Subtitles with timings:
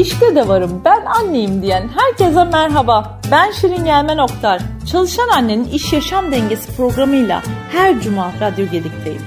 [0.00, 3.20] İşte de varım ben anneyim diyen herkese merhaba.
[3.30, 4.62] Ben Şirin Gelmen Oktar.
[4.92, 7.42] Çalışan Annenin İş Yaşam Dengesi programıyla
[7.72, 9.22] her cuma Radyo Gedik'teyim.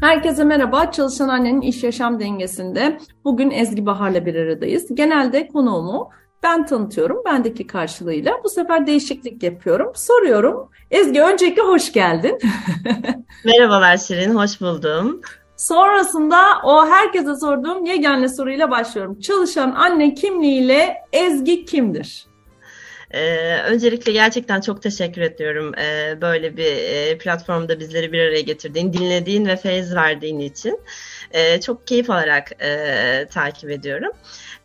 [0.00, 0.92] Herkese merhaba.
[0.92, 4.94] Çalışan Annenin İş Yaşam Dengesinde bugün Ezgi Bahar'la bir aradayız.
[4.94, 6.10] Genelde konuğumu
[6.42, 8.32] ben tanıtıyorum bendeki karşılığıyla.
[8.44, 9.92] Bu sefer değişiklik yapıyorum.
[9.94, 10.68] Soruyorum.
[10.90, 12.38] Ezgi öncelikle hoş geldin.
[13.44, 15.20] Merhabalar Şirin, hoş buldum.
[15.56, 19.20] Sonrasında o herkese sorduğum yegane soruyla başlıyorum.
[19.20, 22.26] Çalışan anne kimliğiyle Ezgi kimdir?
[23.10, 28.92] Ee, öncelikle gerçekten çok teşekkür ediyorum ee, böyle bir e, platformda bizleri bir araya getirdiğin,
[28.92, 30.80] dinlediğin ve feyiz verdiğin için.
[31.32, 34.12] Ee, çok keyif alarak e, takip ediyorum.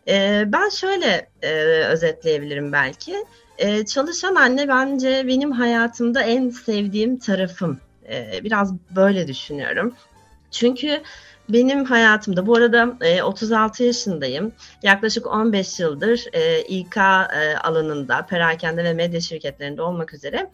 [0.08, 1.52] E, ben şöyle e,
[1.84, 3.16] özetleyebilirim belki.
[3.58, 7.80] E, çalışan anne bence benim hayatımda en sevdiğim tarafım.
[8.08, 9.94] E, biraz böyle düşünüyorum.
[10.50, 11.02] Çünkü
[11.48, 14.52] benim hayatımda, bu arada e, 36 yaşındayım.
[14.82, 20.50] Yaklaşık 15 yıldır e, İK e, alanında, perakende ve medya şirketlerinde olmak üzere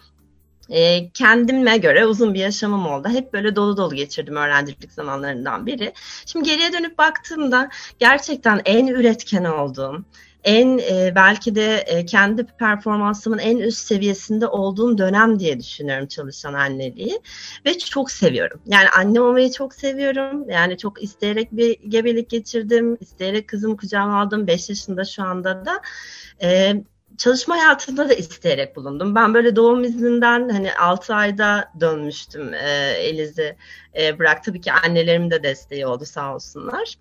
[0.71, 3.09] e, kendime göre uzun bir yaşamım oldu.
[3.09, 5.93] Hep böyle dolu dolu geçirdim öğrencilik zamanlarından biri.
[6.27, 10.05] Şimdi geriye dönüp baktığımda gerçekten en üretken olduğum,
[10.45, 16.55] en e, belki de e, kendi performansımın en üst seviyesinde olduğum dönem diye düşünüyorum çalışan
[16.55, 17.21] anneliği
[17.67, 18.61] ve çok seviyorum.
[18.67, 20.51] Yani anne olmayı çok seviyorum.
[20.51, 22.97] Yani çok isteyerek bir gebelik geçirdim.
[23.01, 24.47] isteyerek kızım kucağıma aldım.
[24.47, 25.81] 5 yaşında şu anda da.
[26.43, 26.75] E,
[27.19, 29.15] çalışma hayatında da isteyerek bulundum.
[29.15, 33.57] Ben böyle doğum izninden hani 6 ayda dönmüştüm e, Eliz'i
[34.01, 34.45] e, bırak.
[34.45, 36.95] Tabii ki annelerimin de desteği oldu sağ olsunlar.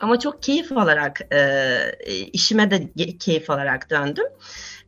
[0.00, 1.92] Ama çok keyif alarak e,
[2.32, 4.26] işime de keyif alarak döndüm.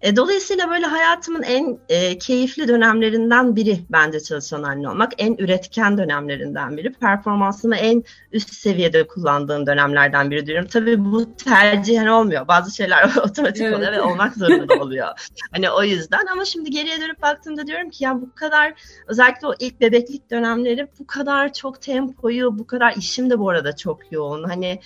[0.03, 5.12] E, dolayısıyla böyle hayatımın en e, keyifli dönemlerinden biri bence çalışan anne olmak.
[5.19, 6.92] En üretken dönemlerinden biri.
[6.92, 10.69] Performansımı en üst seviyede kullandığım dönemlerden biri diyorum.
[10.69, 12.49] Tabii bu tercihen olmuyor.
[12.49, 13.76] Bazı şeyler otomatik evet.
[13.76, 15.09] oluyor ve olmak zorunda oluyor.
[15.53, 18.75] hani o yüzden ama şimdi geriye dönüp baktığımda diyorum ki ya bu kadar
[19.06, 23.76] özellikle o ilk bebeklik dönemleri bu kadar çok tempoyu, bu kadar işim de bu arada
[23.76, 24.44] çok yoğun.
[24.44, 24.81] Hani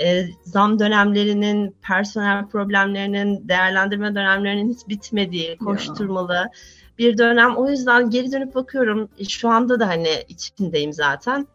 [0.00, 6.50] e, zam dönemlerinin, personel problemlerinin, değerlendirme dönemlerinin hiç bitmediği, koşturmalı ya.
[6.98, 7.56] bir dönem.
[7.56, 9.08] O yüzden geri dönüp bakıyorum.
[9.28, 11.46] Şu anda da hani içindeyim zaten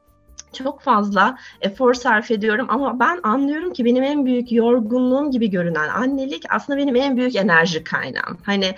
[0.54, 5.90] çok fazla efor sarf ediyorum ama ben anlıyorum ki benim en büyük yorgunluğum gibi görünen
[5.90, 8.38] annelik aslında benim en büyük enerji kaynağım.
[8.44, 8.76] Hani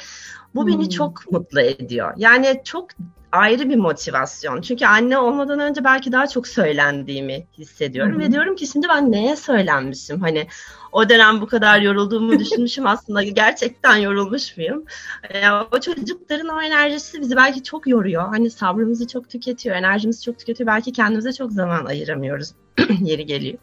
[0.56, 0.68] bu hmm.
[0.68, 2.14] beni çok mutlu ediyor.
[2.18, 2.88] Yani çok
[3.36, 4.62] ayrı bir motivasyon.
[4.62, 8.22] Çünkü anne olmadan önce belki daha çok söylendiğimi hissediyorum Hı-hı.
[8.22, 10.22] ve diyorum ki şimdi ben neye söylenmişim?
[10.22, 10.48] Hani
[10.92, 14.86] o dönem bu kadar yorulduğumu düşünmüşüm aslında gerçekten yorulmuş muyum?
[15.30, 18.28] E, o çocukların o enerjisi bizi belki çok yoruyor.
[18.28, 20.68] Hani sabrımızı çok tüketiyor, enerjimizi çok tüketiyor.
[20.68, 22.52] Belki kendimize çok zaman ayıramıyoruz.
[23.02, 23.58] Yeri geliyor.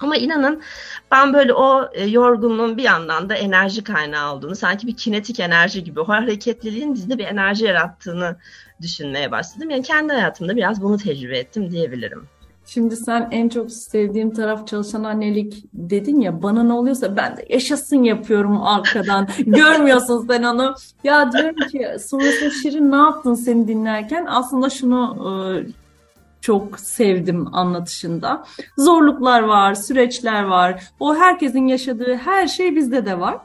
[0.00, 0.62] Ama inanın
[1.10, 5.84] ben böyle o e, yorgunluğun bir yandan da enerji kaynağı olduğunu, sanki bir kinetik enerji
[5.84, 8.36] gibi o hareketliliğin bizde bir enerji yarattığını
[8.82, 9.70] düşünmeye başladım.
[9.70, 12.28] Yani kendi hayatımda biraz bunu tecrübe ettim diyebilirim.
[12.66, 17.46] Şimdi sen en çok sevdiğim taraf çalışan annelik dedin ya bana ne oluyorsa ben de
[17.48, 19.28] yaşasın yapıyorum arkadan.
[19.46, 20.74] Görmüyorsun sen onu.
[21.04, 25.30] Ya diyorum ki sonrasında Şirin ne yaptın seni dinlerken aslında şunu e,
[26.46, 28.44] çok sevdim anlatışında.
[28.78, 30.82] Zorluklar var, süreçler var.
[31.00, 33.38] O herkesin yaşadığı her şey bizde de var.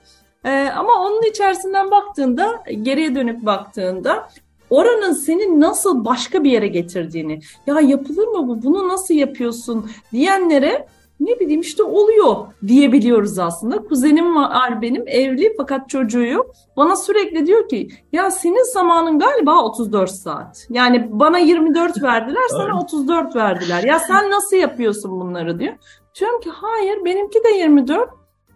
[0.45, 4.29] Ee, ama onun içerisinden baktığında, geriye dönüp baktığında
[4.69, 10.87] oranın seni nasıl başka bir yere getirdiğini, ya yapılır mı bu, bunu nasıl yapıyorsun diyenlere
[11.21, 12.35] ne bileyim işte oluyor
[12.67, 13.83] diyebiliyoruz aslında.
[13.83, 16.51] Kuzenim var benim evli fakat çocuğu yok.
[16.77, 20.67] Bana sürekli diyor ki ya senin zamanın galiba 34 saat.
[20.69, 23.83] Yani bana 24 verdiler sana 34 verdiler.
[23.83, 25.73] Ya sen nasıl yapıyorsun bunları diyor.
[26.19, 28.09] Diyorum ki hayır benimki de 24.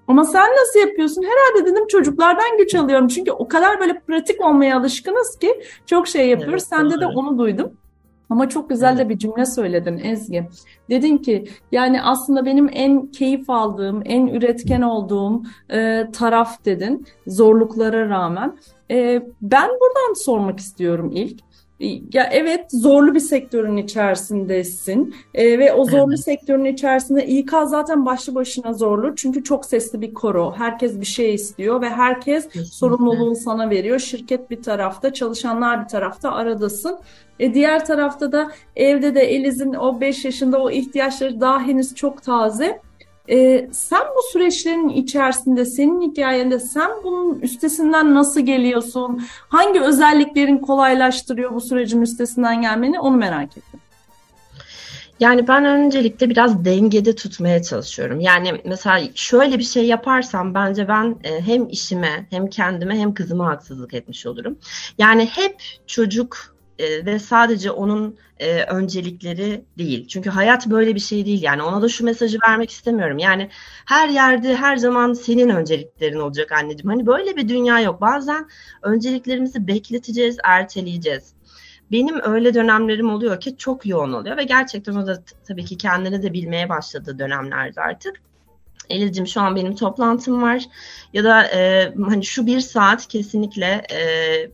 [0.07, 1.23] Ama sen nasıl yapıyorsun?
[1.23, 3.07] Herhalde dedim çocuklardan güç alıyorum.
[3.07, 6.63] Çünkü o kadar böyle pratik olmaya alışkınız ki çok şey yapıyoruz.
[6.71, 7.71] Evet, Sende de onu duydum.
[8.29, 10.47] Ama çok güzel de bir cümle söyledin Ezgi.
[10.89, 18.09] Dedin ki yani aslında benim en keyif aldığım, en üretken olduğum e, taraf dedin zorluklara
[18.09, 18.57] rağmen.
[18.91, 21.44] E, ben buradan sormak istiyorum ilk.
[21.79, 26.23] Ya evet zorlu bir sektörün içerisindesin ee, ve o zorlu evet.
[26.23, 30.53] sektörün içerisinde İK zaten başlı başına zorlu çünkü çok sesli bir koro.
[30.57, 32.71] Herkes bir şey istiyor ve herkes Kesinlikle.
[32.71, 33.99] sorumluluğunu sana veriyor.
[33.99, 36.97] Şirket bir tarafta, çalışanlar bir tarafta aradasın.
[37.39, 42.23] E diğer tarafta da evde de Eliz'in o 5 yaşında o ihtiyaçları daha henüz çok
[42.23, 42.79] taze.
[43.29, 49.25] E, sen bu süreçlerin içerisinde, senin hikayende sen bunun üstesinden nasıl geliyorsun?
[49.49, 52.99] Hangi özelliklerin kolaylaştırıyor bu sürecin üstesinden gelmeni?
[52.99, 53.79] Onu merak ettim.
[55.19, 58.19] Yani ben öncelikle biraz dengede tutmaya çalışıyorum.
[58.19, 63.45] Yani mesela şöyle bir şey yaparsam bence ben e, hem işime hem kendime hem kızıma
[63.45, 64.57] haksızlık etmiş olurum.
[64.97, 65.55] Yani hep
[65.87, 70.07] çocuk e, ve sadece onun e, öncelikleri değil.
[70.07, 71.41] Çünkü hayat böyle bir şey değil.
[71.43, 73.17] Yani ona da şu mesajı vermek istemiyorum.
[73.17, 73.49] Yani
[73.85, 76.89] her yerde her zaman senin önceliklerin olacak anneciğim.
[76.89, 78.01] Hani böyle bir dünya yok.
[78.01, 78.47] Bazen
[78.81, 81.33] önceliklerimizi bekleteceğiz, erteleyeceğiz.
[81.91, 86.23] Benim öyle dönemlerim oluyor ki çok yoğun oluyor ve gerçekten o da tabii ki kendini
[86.23, 88.21] de bilmeye başladığı dönemlerde artık.
[88.89, 90.65] Elizciğim şu an benim toplantım var
[91.13, 93.99] ya da e, hani şu bir saat kesinlikle e,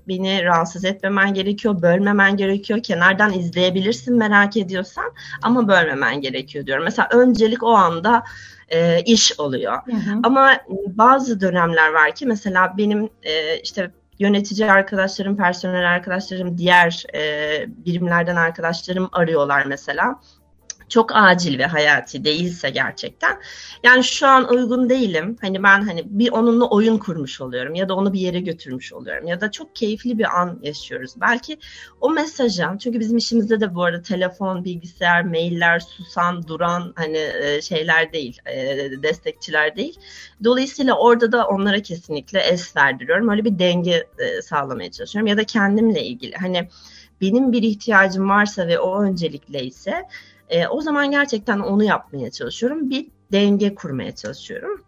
[0.08, 2.84] beni rahatsız etmemen gerekiyor, bölmemen gerekiyor.
[2.84, 6.84] Kenardan izleyebilirsin merak ediyorsan ama bölmemen gerekiyor diyorum.
[6.84, 8.24] Mesela öncelik o anda
[8.70, 9.74] e, iş oluyor.
[9.86, 10.20] Hı hı.
[10.24, 10.52] Ama
[10.88, 18.36] bazı dönemler var ki mesela benim e, işte yönetici arkadaşlarım, personel arkadaşlarım, diğer e, birimlerden
[18.36, 20.20] arkadaşlarım arıyorlar mesela
[20.92, 23.38] çok acil ve hayati değilse gerçekten
[23.84, 25.38] yani şu an uygun değilim.
[25.42, 29.28] Hani ben hani bir onunla oyun kurmuş oluyorum ya da onu bir yere götürmüş oluyorum
[29.28, 31.14] ya da çok keyifli bir an yaşıyoruz.
[31.22, 31.58] Belki
[32.02, 37.62] o mesaja çünkü bizim işimizde de bu arada telefon, bilgisayar, mailler, susan, duran hani e,
[37.62, 38.58] şeyler değil, e,
[39.04, 40.00] destekçiler değil.
[40.44, 43.30] Dolayısıyla orada da onlara kesinlikle es verdiriyorum.
[43.30, 46.68] Öyle bir denge e, sağlamaya çalışıyorum ya da kendimle ilgili hani
[47.22, 50.08] benim bir ihtiyacım varsa ve o öncelikle ise
[50.52, 52.90] e, o zaman gerçekten onu yapmaya çalışıyorum.
[52.90, 54.82] Bir denge kurmaya çalışıyorum.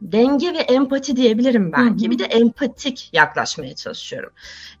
[0.00, 2.04] Denge ve empati diyebilirim belki.
[2.04, 2.10] Hı hı.
[2.10, 4.30] Bir de empatik yaklaşmaya çalışıyorum.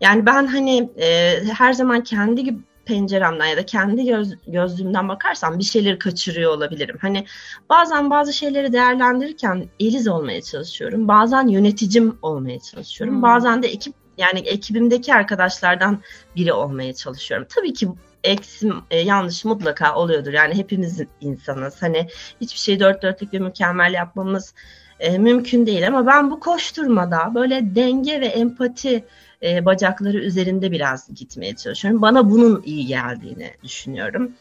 [0.00, 5.58] Yani ben hani e, her zaman kendi gibi penceremden ya da kendi göz, gözlüğümden bakarsam
[5.58, 6.96] bir şeyleri kaçırıyor olabilirim.
[7.00, 7.26] Hani
[7.70, 11.08] bazen bazı şeyleri değerlendirirken eliz olmaya çalışıyorum.
[11.08, 13.14] Bazen yöneticim olmaya çalışıyorum.
[13.14, 13.22] Hmm.
[13.22, 16.02] Bazen de ekip yani ekibimdeki arkadaşlardan
[16.36, 17.46] biri olmaya çalışıyorum.
[17.50, 17.88] Tabii ki
[18.24, 20.32] eksim e, yanlış mutlaka oluyordur.
[20.32, 21.82] Yani hepimiz insanız.
[21.82, 22.08] Hani
[22.40, 24.54] hiçbir şeyi dört dörtlük ve mükemmel yapmamız
[25.00, 29.04] e, mümkün değil ama ben bu koşturmada böyle denge ve empati
[29.42, 32.02] e, bacakları üzerinde biraz gitmeye çalışıyorum.
[32.02, 34.32] Bana bunun iyi geldiğini düşünüyorum.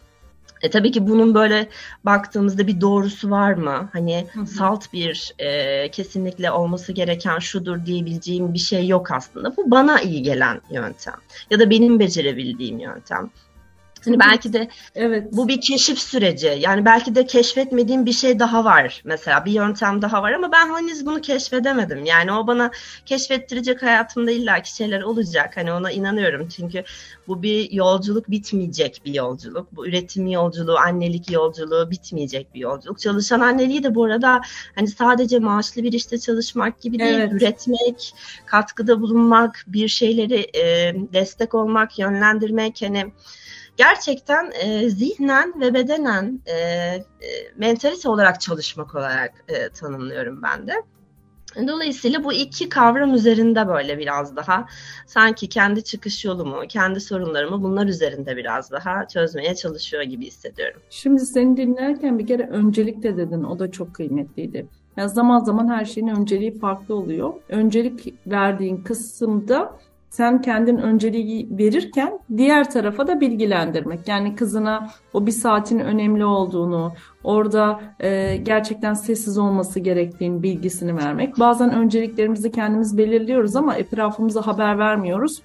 [0.61, 1.67] E, tabii ki bunun böyle
[2.03, 3.89] baktığımızda bir doğrusu var mı?
[3.93, 4.45] Hani hı hı.
[4.45, 9.57] salt bir e, kesinlikle olması gereken şudur diyebileceğim bir şey yok aslında.
[9.57, 11.15] Bu bana iyi gelen yöntem
[11.49, 13.29] ya da benim becerebildiğim yöntem.
[14.05, 15.27] Hani belki de evet.
[15.31, 16.57] bu bir keşif süreci.
[16.59, 19.01] Yani belki de keşfetmediğim bir şey daha var.
[19.05, 22.05] Mesela bir yöntem daha var ama ben henüz bunu keşfedemedim.
[22.05, 22.71] Yani o bana
[23.05, 25.57] keşfettirecek hayatımda illaki şeyler olacak.
[25.57, 26.47] Hani ona inanıyorum.
[26.47, 26.83] Çünkü
[27.27, 29.75] bu bir yolculuk bitmeyecek bir yolculuk.
[29.75, 32.99] Bu üretim yolculuğu, annelik yolculuğu bitmeyecek bir yolculuk.
[32.99, 34.41] Çalışan anneliği de bu arada
[34.75, 37.13] hani sadece maaşlı bir işte çalışmak gibi değil.
[37.13, 37.33] Evet.
[37.33, 38.13] Üretmek,
[38.45, 43.11] katkıda bulunmak, bir şeyleri e, destek olmak, yönlendirmek hani
[43.77, 47.03] gerçekten e, zihnen ve bedenen e, e,
[47.55, 50.73] mentalite olarak çalışmak olarak e, tanımlıyorum ben de.
[51.67, 54.65] Dolayısıyla bu iki kavram üzerinde böyle biraz daha
[55.05, 60.81] sanki kendi çıkış yolumu, kendi sorunlarımı bunlar üzerinde biraz daha çözmeye çalışıyor gibi hissediyorum.
[60.89, 63.43] Şimdi seni dinlerken bir kere öncelik de dedin.
[63.43, 64.67] O da çok kıymetliydi.
[64.97, 67.33] Yani zaman zaman her şeyin önceliği farklı oluyor.
[67.49, 69.79] Öncelik verdiğin kısımda
[70.09, 74.07] sen kendin önceliği verirken diğer tarafa da bilgilendirmek.
[74.07, 76.91] Yani kızına o bir saatin önemli olduğunu,
[77.23, 81.39] orada e, gerçekten sessiz olması gerektiğini bilgisini vermek.
[81.39, 85.41] Bazen önceliklerimizi kendimiz belirliyoruz ama etrafımıza haber vermiyoruz.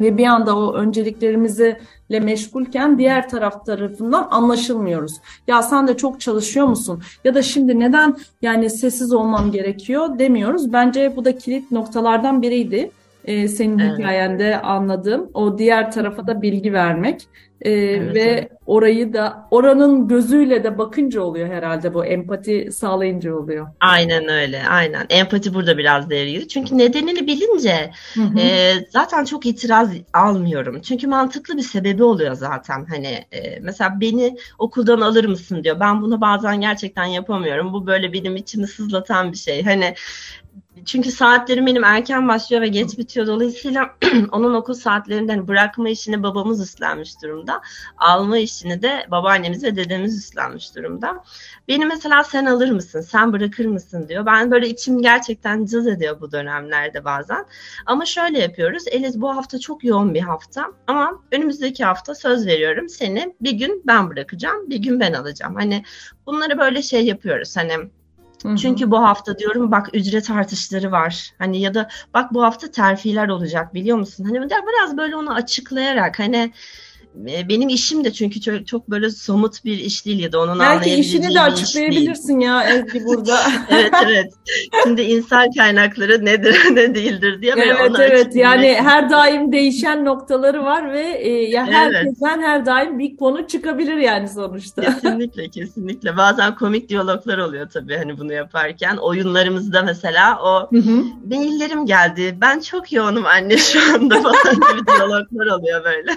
[0.00, 1.80] Ve bir anda o önceliklerimizle
[2.10, 5.12] meşgulken diğer taraf tarafından anlaşılmıyoruz.
[5.46, 7.02] Ya sen de çok çalışıyor musun?
[7.24, 10.72] Ya da şimdi neden yani sessiz olmam gerekiyor demiyoruz.
[10.72, 12.90] Bence bu da kilit noktalardan biriydi
[13.28, 13.98] e, senin evet.
[13.98, 17.28] hikayende anladığım o diğer tarafa da bilgi vermek
[17.60, 18.50] e, evet, ve evet.
[18.66, 23.66] orayı da oranın gözüyle de bakınca oluyor herhalde bu empati sağlayınca oluyor.
[23.80, 25.06] Aynen öyle aynen.
[25.10, 27.90] Empati burada biraz devreye çünkü nedenini bilince
[28.38, 30.80] E, zaten çok itiraz almıyorum.
[30.80, 32.84] Çünkü mantıklı bir sebebi oluyor zaten.
[32.84, 35.80] Hani e, mesela beni okuldan alır mısın diyor.
[35.80, 37.72] Ben bunu bazen gerçekten yapamıyorum.
[37.72, 39.64] Bu böyle benim içimi sızlatan bir şey.
[39.64, 39.94] Hani
[40.86, 43.26] çünkü saatlerim benim erken başlıyor ve geç bitiyor.
[43.26, 43.96] Dolayısıyla
[44.32, 47.60] onun okul saatlerinden bırakma işini babamız üstlenmiş durumda.
[47.98, 51.24] Alma işini de babaannemiz ve dedemiz üstlenmiş durumda.
[51.68, 54.26] Beni mesela sen alır mısın, sen bırakır mısın diyor.
[54.26, 57.46] Ben böyle içim gerçekten cız ediyor bu dönemlerde bazen.
[57.86, 58.82] Ama şöyle yapıyoruz.
[58.90, 63.82] Eliz bu hafta çok yoğun bir hafta ama önümüzdeki hafta söz veriyorum seni bir gün
[63.86, 65.54] ben bırakacağım, bir gün ben alacağım.
[65.54, 65.84] Hani
[66.26, 67.56] bunları böyle şey yapıyoruz.
[67.56, 67.72] Hani
[68.56, 71.30] Çünkü bu hafta diyorum bak ücret artışları var.
[71.38, 74.24] Hani ya da bak bu hafta terfiler olacak biliyor musun?
[74.24, 76.52] Hani biraz böyle onu açıklayarak hani
[77.26, 80.94] benim işim de çünkü çok, çok böyle somut bir iş değil ya da onun Belki
[80.94, 83.38] işini de açıklayabilirsin ya Ezgi burada.
[83.70, 84.32] evet evet.
[84.84, 90.64] Şimdi insan kaynakları nedir ne değildir diye böyle Evet evet yani her daim değişen noktaları
[90.64, 92.48] var ve e, ya herkesten evet.
[92.48, 94.82] her daim bir konu çıkabilir yani sonuçta.
[94.82, 96.16] Kesinlikle kesinlikle.
[96.16, 98.96] Bazen komik diyaloglar oluyor tabii hani bunu yaparken.
[98.96, 101.04] Oyunlarımızda mesela o hı hı.
[101.30, 102.38] maillerim geldi.
[102.40, 106.10] Ben çok yoğunum anne şu anda falan gibi diyaloglar oluyor böyle.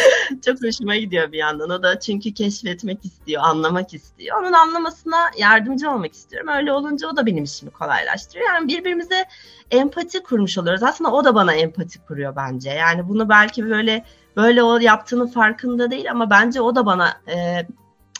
[0.44, 1.70] Çok hoşuma gidiyor bir yandan.
[1.70, 4.42] O da çünkü keşfetmek istiyor, anlamak istiyor.
[4.42, 6.48] Onun anlamasına yardımcı olmak istiyorum.
[6.48, 8.48] Öyle olunca o da benim işimi kolaylaştırıyor.
[8.48, 9.24] Yani birbirimize
[9.70, 10.82] empati kurmuş oluyoruz.
[10.82, 12.70] Aslında o da bana empati kuruyor bence.
[12.70, 14.04] Yani bunu belki böyle
[14.36, 17.66] böyle o yaptığının farkında değil ama bence o da bana e,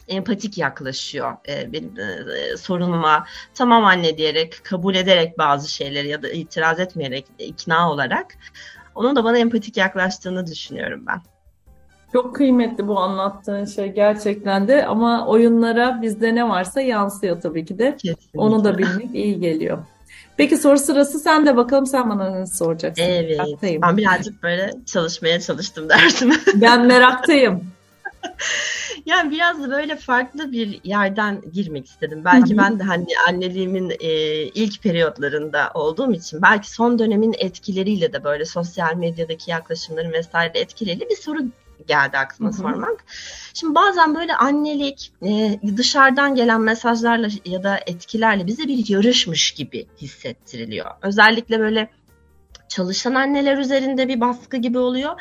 [0.08, 3.26] empatik yaklaşıyor e, benim e, sorunuma.
[3.54, 8.26] Tamam anne diyerek, kabul ederek bazı şeyleri ya da itiraz etmeyerek, ikna olarak
[8.94, 11.22] onun da bana empatik yaklaştığını düşünüyorum ben.
[12.12, 17.78] Çok kıymetli bu anlattığın şey gerçekten de ama oyunlara bizde ne varsa yansıyor tabii ki
[17.78, 17.96] de.
[17.96, 18.40] Kesinlikle.
[18.40, 19.78] Onu da bilmek iyi geliyor.
[20.36, 23.02] Peki soru sırası sen de bakalım sen bana ne soracaksın?
[23.02, 23.38] Evet.
[23.38, 23.82] Meraktayım.
[23.82, 26.34] Ben birazcık böyle çalışmaya çalıştım dersimi.
[26.54, 27.64] Ben meraktayım.
[29.06, 32.22] yani biraz da böyle farklı bir yerden girmek istedim.
[32.24, 34.10] Belki ben de hani anneliğimin e,
[34.42, 41.08] ilk periyotlarında olduğum için belki son dönemin etkileriyle de böyle sosyal medyadaki yaklaşımların vesaire etkileriyle
[41.08, 41.38] bir soru
[41.86, 42.58] geldi aklıma Hı-hı.
[42.58, 43.04] sormak.
[43.54, 49.86] Şimdi bazen böyle annelik e, dışarıdan gelen mesajlarla ya da etkilerle bize bir yarışmış gibi
[50.00, 50.90] hissettiriliyor.
[51.02, 51.90] Özellikle böyle
[52.68, 55.20] çalışan anneler üzerinde bir baskı gibi oluyor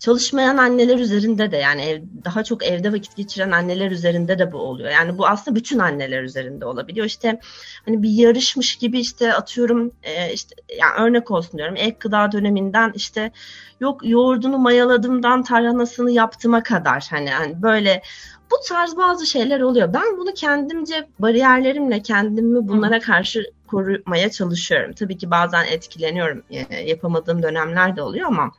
[0.00, 4.58] çalışmayan anneler üzerinde de yani ev, daha çok evde vakit geçiren anneler üzerinde de bu
[4.58, 4.90] oluyor.
[4.90, 7.06] Yani bu aslında bütün anneler üzerinde olabiliyor.
[7.06, 7.40] İşte
[7.84, 12.92] hani bir yarışmış gibi işte atıyorum e, işte yani örnek olsun diyorum ek gıda döneminden
[12.94, 13.32] işte
[13.80, 18.02] yok yoğurdunu mayaladımdan tarhanasını yaptıma kadar hani, hani böyle
[18.50, 19.94] bu tarz bazı şeyler oluyor.
[19.94, 24.92] Ben bunu kendimce bariyerlerimle kendimi bunlara karşı korumaya çalışıyorum.
[24.92, 26.42] Tabii ki bazen etkileniyorum.
[26.50, 28.52] E, yapamadığım dönemler de oluyor ama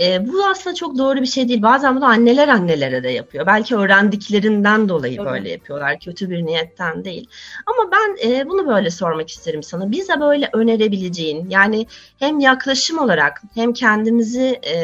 [0.00, 1.62] e, bu aslında çok doğru bir şey değil.
[1.62, 3.46] Bazen bunu anneler annelere de yapıyor.
[3.46, 5.28] Belki öğrendiklerinden dolayı Tabii.
[5.28, 6.00] böyle yapıyorlar.
[6.00, 7.28] Kötü bir niyetten değil.
[7.66, 9.90] Ama ben e, bunu böyle sormak isterim sana.
[9.90, 11.86] Bize böyle önerebileceğin yani
[12.18, 14.76] hem yaklaşım olarak hem kendimizi e,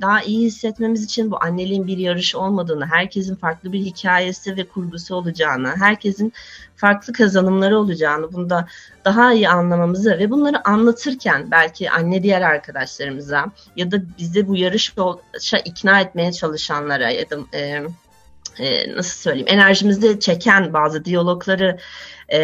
[0.00, 5.14] daha iyi hissetmemiz için bu anneliğin bir yarış olmadığını, herkesin farklı bir hikayesi ve kurgusu
[5.14, 6.32] olacağını, herkesin
[6.76, 8.68] farklı kazanımları olacağını, bunda
[9.04, 15.58] daha iyi anlamamızı ve bunları anlatırken belki anne diğer arkadaşlarımıza ya da bizi bu yarışa
[15.64, 17.82] ikna etmeye çalışanlara ya da e,
[18.58, 21.78] e, nasıl söyleyeyim enerjimizi çeken bazı diyalogları
[22.32, 22.38] e,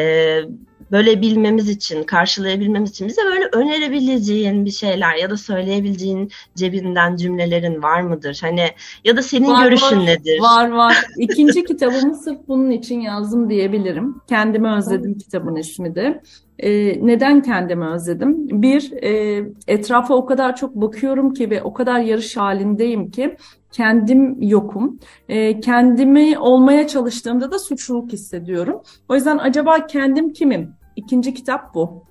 [0.93, 7.83] böyle bilmemiz için, karşılayabilmemiz için bize böyle önerebileceğin bir şeyler ya da söyleyebileceğin cebinden cümlelerin
[7.83, 8.39] var mıdır?
[8.41, 8.65] Hani
[9.05, 10.41] ya da senin var, görüşün var, nedir?
[10.41, 10.97] Var var.
[11.19, 14.15] İkinci kitabımı sırf bunun için yazdım diyebilirim.
[14.29, 16.23] Kendimi özledim kitabın ismi de.
[16.59, 16.71] E,
[17.07, 18.63] neden kendimi özledim?
[18.63, 23.37] Bir, e, etrafa o kadar çok bakıyorum ki ve o kadar yarış halindeyim ki
[23.73, 24.99] kendim yokum.
[25.29, 28.83] E, kendimi olmaya çalıştığımda da suçluluk hissediyorum.
[29.09, 30.78] O yüzden acaba kendim kimim?
[30.99, 32.03] İkinci kitap bu.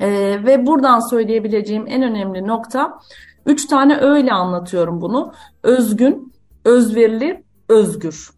[0.00, 0.08] E,
[0.46, 2.98] ve buradan söyleyebileceğim en önemli nokta,
[3.46, 5.32] üç tane öyle anlatıyorum bunu.
[5.62, 6.32] Özgün,
[6.64, 8.30] özverili, özgür.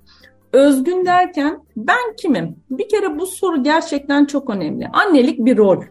[0.53, 2.57] Özgün derken ben kimim?
[2.71, 4.89] Bir kere bu soru gerçekten çok önemli.
[4.93, 5.83] Annelik bir rol.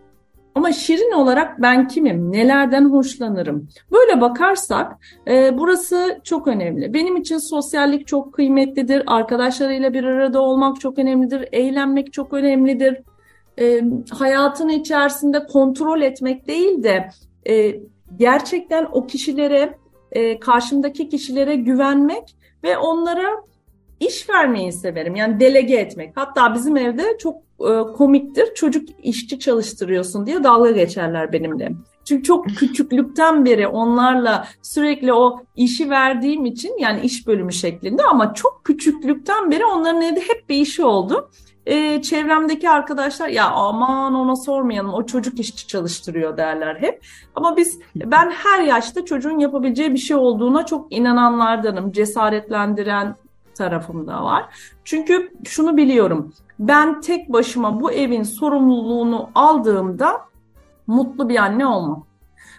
[0.56, 2.32] Ama şirin olarak ben kimim?
[2.32, 3.68] Nelerden hoşlanırım?
[3.92, 4.98] Böyle bakarsak
[5.28, 6.94] e, burası çok önemli.
[6.94, 9.04] Benim için sosyallik çok kıymetlidir.
[9.08, 11.50] Arkadaşlarıyla bir arada olmak çok önemlidir.
[11.52, 12.98] Eğlenmek çok önemlidir.
[13.60, 13.82] E,
[14.12, 17.10] hayatın içerisinde kontrol etmek değil de
[17.50, 17.76] e,
[18.18, 19.78] gerçekten o kişilere,
[20.12, 23.44] e, karşımdaki kişilere güvenmek ve onlara
[24.00, 25.16] iş vermeyi severim.
[25.16, 26.12] Yani delege etmek.
[26.18, 28.54] Hatta bizim evde çok e, komiktir.
[28.56, 31.72] Çocuk işçi çalıştırıyorsun diye dalga geçerler benimle.
[32.06, 38.34] Çünkü çok küçüklükten beri onlarla sürekli o işi verdiğim için yani iş bölümü şeklinde ama
[38.34, 41.30] çok küçüklükten beri onların evde hep bir işi oldu.
[41.66, 47.06] Ee, çevremdeki arkadaşlar ya aman ona sormayalım o çocuk işçi çalıştırıyor derler hep.
[47.36, 51.92] Ama biz ben her yaşta çocuğun yapabileceği bir şey olduğuna çok inananlardanım.
[51.92, 53.16] Cesaretlendiren
[53.56, 54.46] tarafım da var.
[54.84, 56.34] Çünkü şunu biliyorum.
[56.60, 60.22] Ben tek başıma bu evin sorumluluğunu aldığımda
[60.88, 62.06] mutlu bir anne olmam.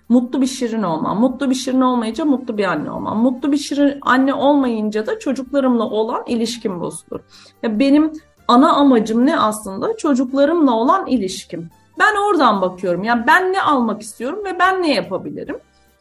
[0.09, 1.21] Mutlu bir şirin olmam.
[1.21, 3.19] Mutlu bir şirin olmayınca mutlu bir anne olmam.
[3.19, 7.21] Mutlu bir şirin anne olmayınca da çocuklarımla olan ilişkim bozulur.
[7.63, 8.13] Ya benim
[8.49, 9.97] ana amacım ne aslında?
[9.97, 11.71] Çocuklarımla olan ilişkim.
[11.99, 13.05] Ben oradan bakıyorum.
[13.05, 15.57] Yani ben ne almak istiyorum ve ben ne yapabilirim?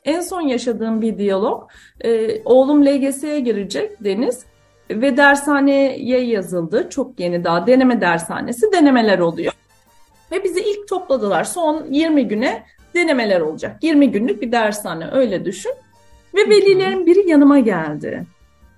[0.05, 1.69] En son yaşadığım bir diyalog.
[2.01, 4.45] E, oğlum LGS'ye girecek Deniz
[4.89, 6.87] ve dershaneye yazıldı.
[6.89, 9.53] Çok yeni daha deneme dershanesi denemeler oluyor.
[10.31, 11.43] Ve bizi ilk topladılar.
[11.43, 13.83] Son 20 güne denemeler olacak.
[13.83, 15.73] 20 günlük bir dershane öyle düşün.
[16.35, 18.25] Ve velilerin biri yanıma geldi.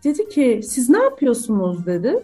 [0.04, 2.20] Dedi ki siz ne yapıyorsunuz dedi.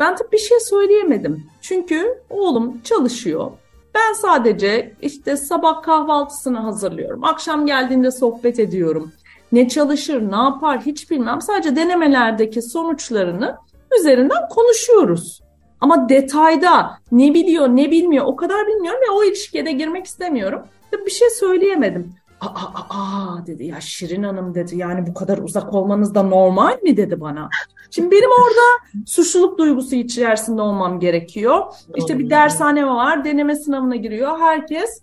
[0.00, 1.46] Ben tabii bir şey söyleyemedim.
[1.60, 3.50] Çünkü oğlum çalışıyor.
[3.94, 7.24] Ben sadece işte sabah kahvaltısını hazırlıyorum.
[7.24, 9.12] Akşam geldiğinde sohbet ediyorum.
[9.52, 11.40] Ne çalışır, ne yapar hiç bilmem.
[11.40, 13.56] Sadece denemelerdeki sonuçlarını
[14.00, 15.40] üzerinden konuşuyoruz.
[15.80, 20.62] Ama detayda ne biliyor, ne bilmiyor o kadar bilmiyorum ve o ilişkiye de girmek istemiyorum.
[21.06, 22.14] Bir şey söyleyemedim.
[22.40, 26.82] Aa, aa, aa dedi ya Şirin Hanım dedi yani bu kadar uzak olmanız da normal
[26.82, 27.48] mi dedi bana.
[27.90, 31.64] Şimdi benim orada suçluluk duygusu içerisinde olmam gerekiyor.
[31.96, 35.02] İşte bir dershane var deneme sınavına giriyor herkes.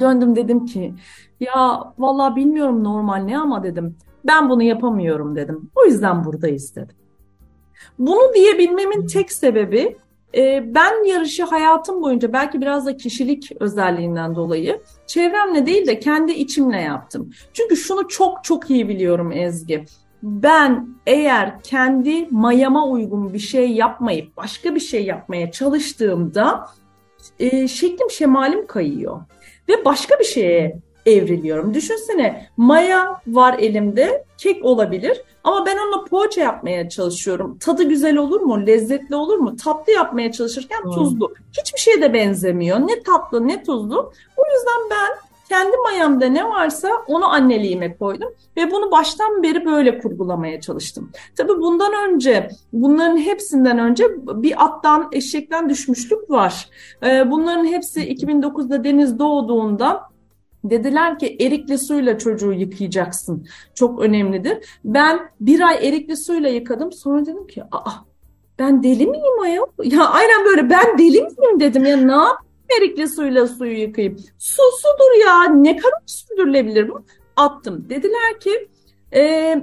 [0.00, 0.94] Döndüm dedim ki
[1.40, 3.96] ya vallahi bilmiyorum normal ne ama dedim.
[4.24, 5.70] Ben bunu yapamıyorum dedim.
[5.74, 6.96] O yüzden buradayız dedim.
[7.98, 9.96] Bunu diyebilmemin tek sebebi
[10.74, 16.80] ben yarışı hayatım boyunca belki biraz da kişilik özelliğinden dolayı çevremle değil de kendi içimle
[16.80, 17.30] yaptım.
[17.52, 19.84] Çünkü şunu çok çok iyi biliyorum Ezgi.
[20.22, 26.66] Ben eğer kendi mayama uygun bir şey yapmayıp başka bir şey yapmaya çalıştığımda
[27.38, 29.20] e, şeklim şemalim kayıyor
[29.68, 31.74] ve başka bir şeye evriliyorum.
[31.74, 37.58] Düşünsene maya var elimde, kek olabilir ama ben onunla poğaça yapmaya çalışıyorum.
[37.58, 38.66] Tadı güzel olur mu?
[38.66, 39.56] Lezzetli olur mu?
[39.56, 40.92] Tatlı yapmaya çalışırken hmm.
[40.92, 41.34] tuzlu.
[41.60, 42.78] Hiçbir şeye de benzemiyor.
[42.78, 44.12] Ne tatlı ne tuzlu.
[44.36, 49.98] O yüzden ben kendi mayamda ne varsa onu anneliğime koydum ve bunu baştan beri böyle
[49.98, 51.10] kurgulamaya çalıştım.
[51.36, 56.68] Tabii bundan önce, bunların hepsinden önce bir attan, eşekten düşmüşlük var.
[57.02, 60.02] Ee, bunların hepsi 2009'da Deniz doğduğunda
[60.64, 63.46] Dediler ki erikli suyla çocuğu yıkayacaksın.
[63.74, 64.78] Çok önemlidir.
[64.84, 66.92] Ben bir ay erikli suyla yıkadım.
[66.92, 67.92] Sonra dedim ki aa
[68.58, 69.66] ben deli miyim ayol?
[69.84, 74.16] Ya aynen böyle ben deli miyim dedim ya ne yapayım erikli suyla suyu yıkayayım.
[74.38, 77.02] Su sudur ya ne kadar sürdürülebilir bu?
[77.36, 77.86] Attım.
[77.90, 78.68] Dediler ki
[79.14, 79.54] e,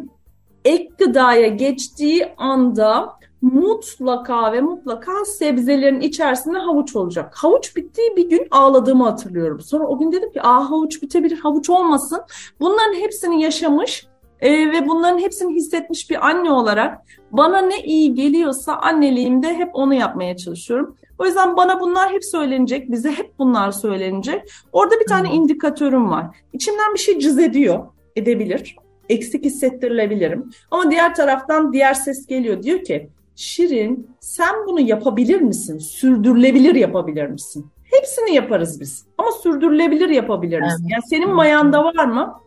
[0.65, 7.35] ek gıdaya geçtiği anda mutlaka ve mutlaka sebzelerin içerisinde havuç olacak.
[7.35, 9.61] Havuç bittiği bir gün ağladığımı hatırlıyorum.
[9.61, 12.21] Sonra o gün dedim ki aa havuç bitebilir, havuç olmasın.
[12.59, 14.07] Bunların hepsini yaşamış
[14.39, 17.01] e, ve bunların hepsini hissetmiş bir anne olarak
[17.31, 20.95] bana ne iyi geliyorsa anneliğimde hep onu yapmaya çalışıyorum.
[21.19, 24.41] O yüzden bana bunlar hep söylenecek, bize hep bunlar söylenecek.
[24.71, 26.25] Orada bir tane indikatörüm var.
[26.53, 28.75] İçimden bir şey cız ediyor, edebilir.
[29.09, 30.49] Eksik hissettirilebilirim.
[30.71, 32.63] Ama diğer taraftan diğer ses geliyor.
[32.63, 35.77] Diyor ki Şirin sen bunu yapabilir misin?
[35.77, 37.71] Sürdürülebilir yapabilir misin?
[37.83, 39.05] Hepsini yaparız biz.
[39.17, 40.87] Ama sürdürülebilir yapabilir misin?
[40.89, 42.41] Yani senin mayanda var mı?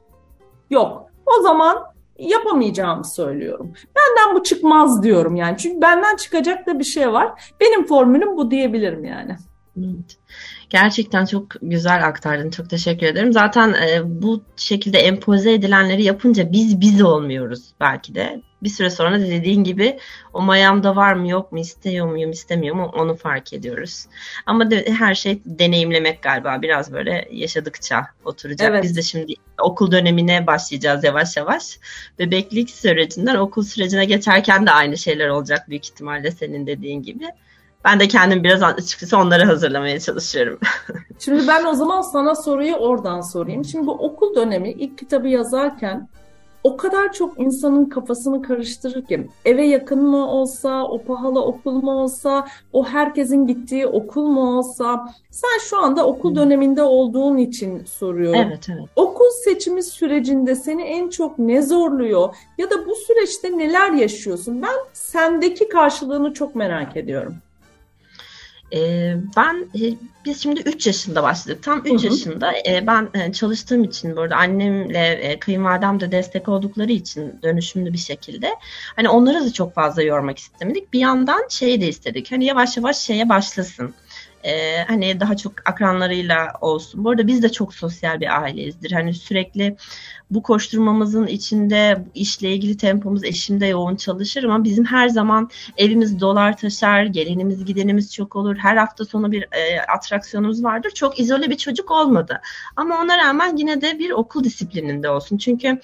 [0.71, 1.11] Yok.
[1.27, 1.79] O zaman
[2.19, 3.73] yapamayacağımı söylüyorum.
[3.97, 5.59] Benden bu çıkmaz diyorum yani.
[5.59, 7.53] Çünkü benden çıkacak da bir şey var.
[7.61, 9.37] Benim formülüm bu diyebilirim yani.
[9.79, 10.19] Evet.
[10.71, 12.51] Gerçekten çok güzel aktardın.
[12.51, 13.33] Çok teşekkür ederim.
[13.33, 18.43] Zaten e, bu şekilde empoze edilenleri yapınca biz biz olmuyoruz belki de.
[18.63, 19.99] Bir süre sonra dediğin gibi
[20.33, 24.07] o mayamda var mı yok mu istiyor muyum istemiyor mu onu fark ediyoruz.
[24.47, 28.71] Ama de, her şey deneyimlemek galiba biraz böyle yaşadıkça oturacak.
[28.71, 28.85] Evet.
[28.85, 31.79] Biz de şimdi okul dönemine başlayacağız yavaş yavaş.
[32.19, 37.25] Bebeklik sürecinden okul sürecine geçerken de aynı şeyler olacak büyük ihtimalle senin dediğin gibi.
[37.85, 40.59] Ben de kendim biraz açıkçası onları hazırlamaya çalışıyorum.
[41.19, 43.65] Şimdi ben o zaman sana soruyu oradan sorayım.
[43.65, 46.09] Şimdi bu okul dönemi ilk kitabı yazarken
[46.65, 51.91] o kadar çok insanın kafasını karıştırır ki eve yakın mı olsa, o pahalı okul mu
[51.91, 55.15] olsa, o herkesin gittiği okul mu olsa.
[55.31, 58.41] Sen şu anda okul döneminde olduğun için soruyorum.
[58.41, 58.89] Evet, evet.
[58.97, 64.63] Okul seçimi sürecinde seni en çok ne zorluyor ya da bu süreçte neler yaşıyorsun?
[64.63, 67.35] Ben sendeki karşılığını çok merak ediyorum.
[68.73, 71.63] E, ben e, biz şimdi 3 yaşında başladık.
[71.63, 76.93] Tam 3 yaşında e, ben e, çalıştığım için burada annemle e, kayınvalidem de destek oldukları
[76.93, 78.51] için dönüşümlü bir şekilde
[78.97, 80.93] hani onları da çok fazla yormak istemedik.
[80.93, 82.33] Bir yandan şeyi de istedik.
[82.33, 83.95] Hani yavaş yavaş şeye başlasın
[84.45, 87.05] e, hani daha çok akranlarıyla olsun.
[87.05, 88.93] Bu arada biz de çok sosyal bir aileyizdir.
[88.93, 89.77] Hani sürekli
[90.31, 96.57] bu koşturmamızın içinde işle ilgili tempomuz eşimde yoğun çalışır ama bizim her zaman evimiz dolar
[96.57, 98.57] taşar, gelenimiz gidenimiz çok olur.
[98.57, 100.91] Her hafta sonu bir e, atraksiyonumuz vardır.
[100.91, 102.41] Çok izole bir çocuk olmadı.
[102.77, 105.39] Ama ona rağmen yine de bir okul disiplininde olsun.
[105.39, 105.81] Çünkü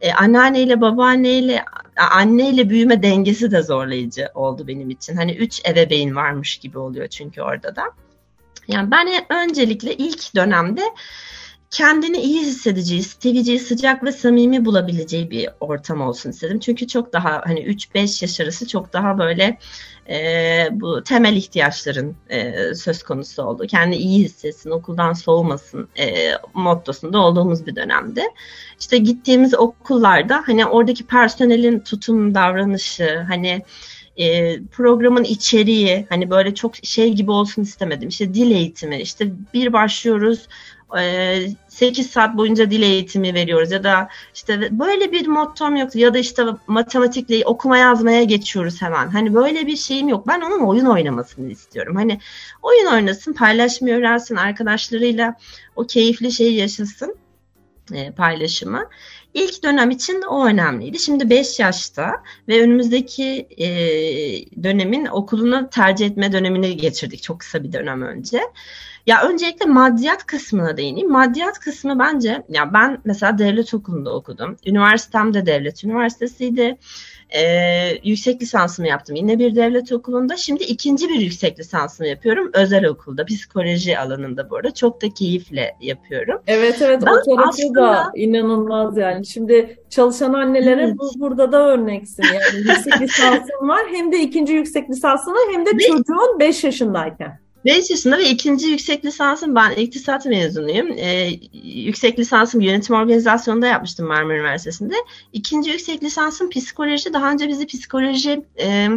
[0.00, 1.64] e, anneanneyle babaanneyle
[1.96, 5.16] anneyle büyüme dengesi de zorlayıcı oldu benim için.
[5.16, 7.82] Hani üç ebeveyn varmış gibi oluyor çünkü orada da.
[8.68, 10.82] Yani ben öncelikle ilk dönemde
[11.70, 16.58] kendini iyi hissedeceği, seveceği, sıcak ve samimi bulabileceği bir ortam olsun istedim.
[16.58, 19.58] Çünkü çok daha hani 3-5 yaş arası çok daha böyle
[20.08, 23.66] e, bu temel ihtiyaçların e, söz konusu oldu.
[23.66, 28.22] Kendi iyi hissetsin, okuldan soğumasın e, mottosunda olduğumuz bir dönemde.
[28.80, 33.62] İşte gittiğimiz okullarda hani oradaki personelin tutum davranışı, hani
[34.16, 38.08] e, programın içeriği hani böyle çok şey gibi olsun istemedim.
[38.08, 40.48] İşte dil eğitimi, işte bir başlıyoruz
[41.68, 46.18] 8 saat boyunca dil eğitimi veriyoruz ya da işte böyle bir mottom yok ya da
[46.18, 49.08] işte matematikle okuma yazmaya geçiyoruz hemen.
[49.08, 50.28] Hani böyle bir şeyim yok.
[50.28, 51.96] Ben onun oyun oynamasını istiyorum.
[51.96, 52.20] Hani
[52.62, 55.34] oyun oynasın, paylaşmayı öğrensin, arkadaşlarıyla
[55.76, 57.16] o keyifli şeyi yaşasın
[57.92, 58.88] e, paylaşımı.
[59.34, 60.98] İlk dönem için o önemliydi.
[60.98, 62.12] Şimdi 5 yaşta
[62.48, 63.66] ve önümüzdeki e,
[64.62, 68.40] dönemin okulunu tercih etme dönemini geçirdik çok kısa bir dönem önce.
[69.08, 71.10] Ya öncelikle maddiyat kısmına değineyim.
[71.10, 74.56] Maddiyat kısmı bence ya ben mesela devlet okulunda okudum.
[74.66, 76.76] Üniversitem de devlet üniversitesiydi.
[77.30, 80.36] Ee, yüksek lisansımı yaptım yine bir devlet okulunda.
[80.36, 83.24] Şimdi ikinci bir yüksek lisansımı yapıyorum özel okulda.
[83.24, 84.74] Psikoloji alanında bu arada.
[84.74, 86.42] Çok da keyifle yapıyorum.
[86.46, 87.82] Evet evet ben o tarafı aslında...
[87.82, 89.26] da inanılmaz yani.
[89.26, 90.98] Şimdi çalışan annelere evet.
[90.98, 92.22] bu, burada da örneksin.
[92.22, 97.47] Yani yüksek lisansın var hem de ikinci yüksek lisansını hem de çocuğun 5 yaşındayken.
[97.64, 100.92] 5 yaşında ve ikinci yüksek lisansım ben iktisat mezunuyum.
[100.92, 101.30] Ee,
[101.62, 104.94] yüksek lisansım yönetim organizasyonunda yapmıştım Marmara Üniversitesi'nde.
[105.32, 107.12] İkinci yüksek lisansım psikoloji.
[107.12, 108.88] Daha önce bizi psikoloji e,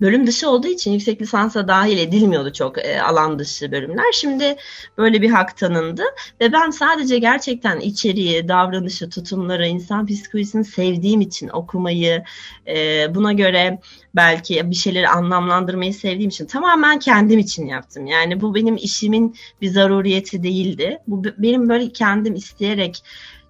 [0.00, 4.12] bölüm dışı olduğu için yüksek lisansa dahil edilmiyordu çok e, alan dışı bölümler.
[4.12, 4.56] Şimdi
[4.98, 6.02] böyle bir hak tanındı
[6.40, 12.22] ve ben sadece gerçekten içeriği, davranışı, tutumları, insan psikolojisini sevdiğim için okumayı,
[12.66, 13.78] e, buna göre
[14.16, 18.06] belki bir şeyleri anlamlandırmayı sevdiğim için tamamen kendim için yaptım.
[18.06, 20.98] Yani bu benim işimin bir zaruriyeti değildi.
[21.06, 23.02] Bu benim böyle kendim isteyerek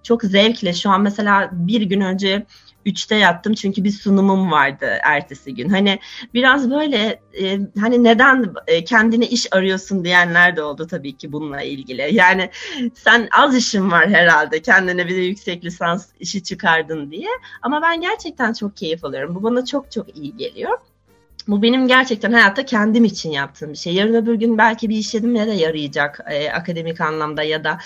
[0.03, 2.45] çok zevkle şu an mesela bir gün önce
[2.85, 5.69] 3'te yattım çünkü bir sunumum vardı ertesi gün.
[5.69, 5.99] Hani
[6.33, 11.61] biraz böyle e, hani neden e, kendine iş arıyorsun diyenler de oldu tabii ki bununla
[11.61, 12.15] ilgili.
[12.15, 12.49] Yani
[12.93, 17.29] sen az işin var herhalde kendine bir de yüksek lisans işi çıkardın diye.
[17.61, 19.35] Ama ben gerçekten çok keyif alıyorum.
[19.35, 20.77] Bu bana çok çok iyi geliyor.
[21.47, 23.93] Bu benim gerçekten hayatta kendim için yaptığım bir şey.
[23.93, 27.77] Yarın öbür gün belki bir iş yerimle de yarayacak e, akademik anlamda ya da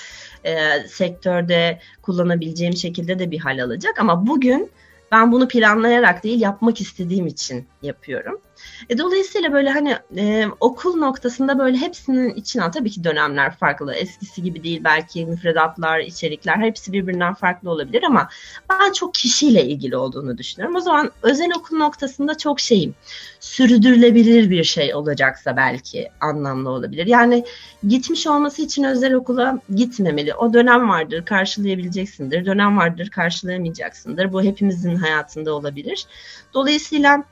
[0.44, 0.58] e,
[0.88, 4.00] sektörde kullanabileceğim şekilde de bir hal alacak.
[4.00, 4.72] Ama bugün
[5.12, 8.42] ben bunu planlayarak değil yapmak istediğim için yapıyorum.
[8.90, 13.94] E, dolayısıyla böyle hani e, okul noktasında böyle hepsinin içine tabii ki dönemler farklı.
[13.94, 18.30] Eskisi gibi değil belki müfredatlar, içerikler hepsi birbirinden farklı olabilir ama
[18.70, 20.76] ben çok kişiyle ilgili olduğunu düşünüyorum.
[20.76, 22.96] O zaman özel okul noktasında çok şeyim.
[23.40, 27.06] Sürdürülebilir bir şey olacaksa belki anlamlı olabilir.
[27.06, 27.46] Yani
[27.88, 30.34] gitmiş olması için özel okula gitmemeli.
[30.34, 32.46] O dönem vardır karşılayabileceksindir.
[32.46, 34.34] Dönem vardır karşılayamayacaksındır.
[34.34, 36.06] Bu hepimizin hayatında olabilir.
[36.54, 37.24] Dolayısıyla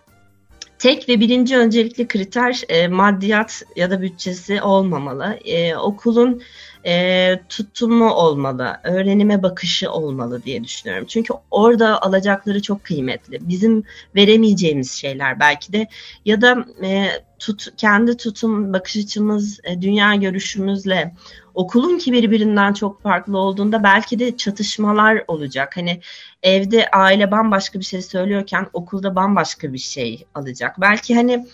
[0.80, 5.40] tek ve birinci öncelikli kriter e, maddiyat ya da bütçesi olmamalı.
[5.46, 6.42] E, okulun
[6.86, 11.06] e, tutumu olmalı, öğrenime bakışı olmalı diye düşünüyorum.
[11.08, 13.40] Çünkü orada alacakları çok kıymetli.
[13.42, 13.84] Bizim
[14.16, 15.88] veremeyeceğimiz şeyler belki de
[16.26, 17.10] ya da e,
[17.40, 21.13] tut, kendi tutum, bakış açımız, e, dünya görüşümüzle
[21.58, 25.78] okulun ki birbirinden çok farklı olduğunda belki de çatışmalar olacak.
[25.78, 26.02] Hani
[26.43, 30.82] evde aile bambaşka bir şey söylüyorken okulda bambaşka bir şey alacak.
[30.82, 31.48] Belki hani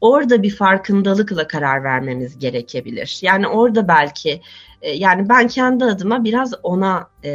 [0.00, 3.18] orada bir farkındalıkla karar vermemiz gerekebilir.
[3.22, 4.40] Yani orada belki
[4.82, 7.32] e, yani ben kendi adıma biraz ona e,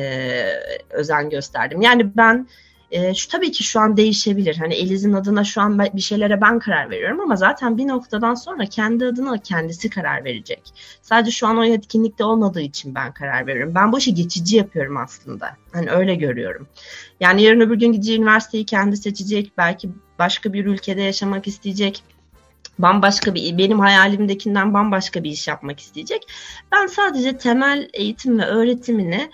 [0.90, 1.82] özen gösterdim.
[1.82, 2.48] Yani ben
[2.96, 4.56] e, şu tabii ki şu an değişebilir.
[4.56, 8.66] Hani Eliz'in adına şu an bir şeylere ben karar veriyorum ama zaten bir noktadan sonra
[8.66, 10.62] kendi adına kendisi karar verecek.
[11.02, 13.76] Sadece şu an o yetkinlikte olmadığı için ben karar veriyorum.
[13.76, 15.58] Ben bu işi geçici yapıyorum aslında.
[15.74, 16.68] Hani öyle görüyorum.
[17.20, 19.52] Yani yarın öbür gün gideceği üniversiteyi kendi seçecek.
[19.58, 22.04] Belki başka bir ülkede yaşamak isteyecek
[22.80, 26.28] bambaşka bir benim hayalimdekinden bambaşka bir iş yapmak isteyecek.
[26.72, 29.30] Ben sadece temel eğitim ve öğretimini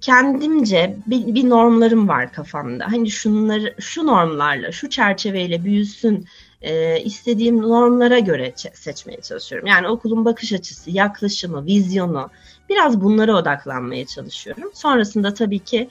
[0.00, 2.86] kendimce bir, bir normlarım var kafamda.
[2.92, 6.26] Hani şunları şu normlarla, şu çerçeveyle büyüsün
[6.62, 9.66] e, istediğim normlara göre seçmeye çalışıyorum.
[9.66, 12.30] Yani okulun bakış açısı, yaklaşımı, vizyonu
[12.68, 14.70] biraz bunlara odaklanmaya çalışıyorum.
[14.74, 15.88] Sonrasında tabii ki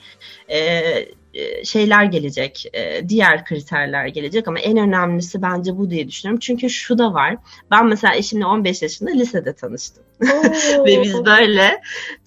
[0.50, 0.82] e,
[1.64, 6.40] şeyler gelecek, e, diğer kriterler gelecek ama en önemlisi bence bu diye düşünüyorum.
[6.40, 7.36] Çünkü şu da var.
[7.70, 10.04] Ben mesela eşimle 15 yaşında lisede tanıştım.
[10.86, 11.80] Ve biz böyle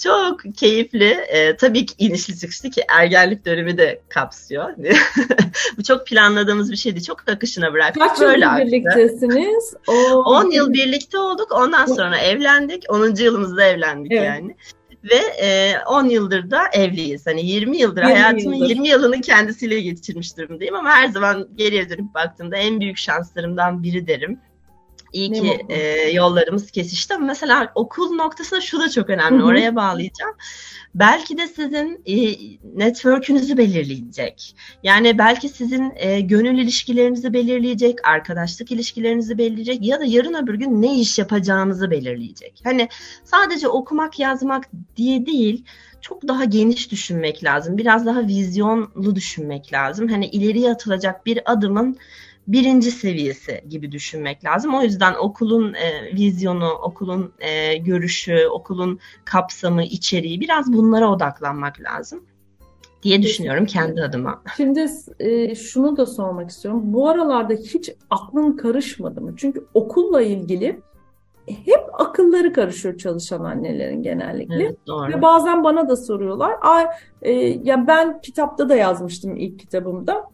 [0.03, 4.69] çok keyifli, e, tabii ki inişli çıkışlı ki ergenlik dönemi de kapsıyor.
[5.77, 7.03] bu çok planladığımız bir şeydi.
[7.03, 8.03] Çok akışına bıraktık.
[8.03, 9.73] Kaç böyle yıl birliktesiniz?
[9.87, 11.51] 10 yıl birlikte olduk.
[11.51, 12.83] Ondan sonra evlendik.
[12.89, 13.15] 10.
[13.15, 14.25] yılımızda evlendik evet.
[14.25, 14.55] yani
[15.03, 17.27] ve e, 10 yıldır da evliyiz.
[17.27, 18.69] Hani 20 yıldır 20 hayatımın yıldır.
[18.69, 24.07] 20 yılını kendisiyle geçirmiş durumdayım ama her zaman geriye dönüp baktığımda en büyük şanslarımdan biri
[24.07, 24.39] derim.
[25.13, 29.43] İyi ne ki e, yollarımız kesişti ama mesela okul noktasında şu da çok önemli.
[29.43, 30.35] Oraya bağlayacağım.
[30.95, 32.15] Belki de sizin e,
[32.75, 34.55] network'ünüzü belirleyecek.
[34.83, 40.81] Yani belki sizin e, gönül ilişkilerinizi belirleyecek, arkadaşlık ilişkilerinizi belirleyecek ya da yarın öbür gün
[40.81, 42.61] ne iş yapacağınızı belirleyecek.
[42.63, 42.89] Hani
[43.23, 45.65] sadece okumak, yazmak diye değil,
[46.01, 47.77] çok daha geniş düşünmek lazım.
[47.77, 50.07] Biraz daha vizyonlu düşünmek lazım.
[50.07, 51.97] Hani ileriye atılacak bir adımın
[52.49, 54.75] birinci seviyesi gibi düşünmek lazım.
[54.75, 62.23] O yüzden okulun e, vizyonu, okulun e, görüşü, okulun kapsamı, içeriği biraz bunlara odaklanmak lazım
[63.03, 64.41] diye düşünüyorum kendi adıma.
[64.57, 64.85] Şimdi
[65.19, 66.81] e, şunu da sormak istiyorum.
[66.83, 69.33] Bu aralarda hiç aklın karışmadı mı?
[69.37, 70.81] Çünkü okulla ilgili
[71.65, 74.63] hep akılları karışıyor çalışan annelerin genellikle.
[74.63, 75.11] Evet, doğru.
[75.11, 76.55] Ve bazen bana da soruyorlar.
[76.61, 76.85] Ay,
[77.21, 77.31] e,
[77.63, 80.29] ya ben kitapta da yazmıştım ilk kitabımda.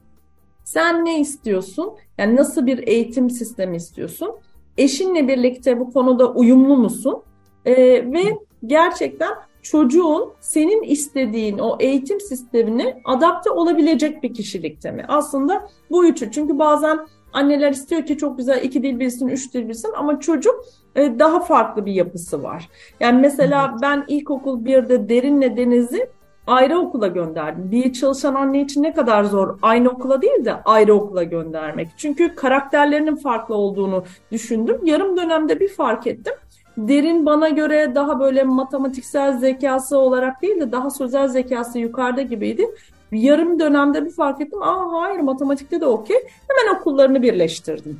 [0.65, 1.93] Sen ne istiyorsun?
[2.17, 4.32] Yani nasıl bir eğitim sistemi istiyorsun?
[4.78, 7.21] Eşinle birlikte bu konuda uyumlu musun?
[7.65, 7.75] Ee,
[8.13, 8.23] ve
[8.65, 15.06] gerçekten çocuğun senin istediğin o eğitim sistemine adapte olabilecek bir kişilikte mi?
[15.08, 16.32] Aslında bu üçü.
[16.32, 20.65] Çünkü bazen anneler istiyor ki çok güzel iki dil bilsin, üç dil bilsin ama çocuk
[20.95, 22.69] e, daha farklı bir yapısı var.
[22.99, 26.10] Yani mesela ben ilkokul birde Derin'le Deniz'i
[26.47, 27.71] ayrı okula gönderdim.
[27.71, 31.88] Bir çalışan anne için ne kadar zor aynı okula değil de ayrı okula göndermek.
[31.97, 34.79] Çünkü karakterlerinin farklı olduğunu düşündüm.
[34.84, 36.34] Yarım dönemde bir fark ettim.
[36.77, 42.67] Derin bana göre daha böyle matematiksel zekası olarak değil de daha sözel zekası yukarıda gibiydi.
[43.12, 44.63] Yarım dönemde bir fark ettim.
[44.63, 46.17] Aa hayır matematikte de okey.
[46.47, 47.99] Hemen okullarını birleştirdim.